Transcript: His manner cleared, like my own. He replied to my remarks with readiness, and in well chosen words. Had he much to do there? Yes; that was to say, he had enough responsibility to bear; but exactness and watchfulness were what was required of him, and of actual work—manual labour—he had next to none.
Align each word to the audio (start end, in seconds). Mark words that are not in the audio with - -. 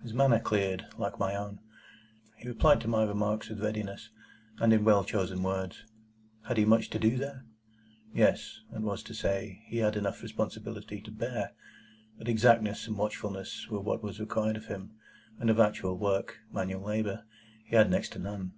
His 0.00 0.14
manner 0.14 0.38
cleared, 0.38 0.86
like 0.96 1.18
my 1.18 1.34
own. 1.34 1.58
He 2.36 2.46
replied 2.46 2.80
to 2.82 2.86
my 2.86 3.02
remarks 3.02 3.48
with 3.48 3.60
readiness, 3.64 4.10
and 4.60 4.72
in 4.72 4.84
well 4.84 5.02
chosen 5.02 5.42
words. 5.42 5.82
Had 6.46 6.56
he 6.56 6.64
much 6.64 6.88
to 6.90 7.00
do 7.00 7.16
there? 7.16 7.44
Yes; 8.14 8.60
that 8.70 8.80
was 8.82 9.02
to 9.02 9.12
say, 9.12 9.64
he 9.66 9.78
had 9.78 9.96
enough 9.96 10.22
responsibility 10.22 11.00
to 11.00 11.10
bear; 11.10 11.50
but 12.16 12.28
exactness 12.28 12.86
and 12.86 12.96
watchfulness 12.96 13.66
were 13.68 13.80
what 13.80 14.04
was 14.04 14.20
required 14.20 14.56
of 14.56 14.66
him, 14.66 14.92
and 15.40 15.50
of 15.50 15.58
actual 15.58 15.98
work—manual 15.98 16.84
labour—he 16.86 17.74
had 17.74 17.90
next 17.90 18.10
to 18.12 18.20
none. 18.20 18.52